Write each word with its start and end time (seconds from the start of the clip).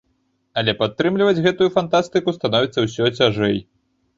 Але 0.61 0.73
падтрымліваць 0.79 1.43
гэтую 1.47 1.67
фантастыку 1.77 2.35
становіцца 2.39 2.79
ўсё 2.87 3.13
цяжэй. 3.21 3.57